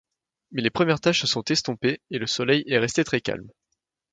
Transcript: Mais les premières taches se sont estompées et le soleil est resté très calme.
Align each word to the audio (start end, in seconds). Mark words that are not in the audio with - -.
Mais 0.49 0.63
les 0.63 0.71
premières 0.71 0.99
taches 0.99 1.21
se 1.21 1.27
sont 1.27 1.43
estompées 1.51 2.01
et 2.09 2.17
le 2.17 2.25
soleil 2.25 2.63
est 2.65 2.79
resté 2.79 3.03
très 3.03 3.21
calme. 3.21 3.51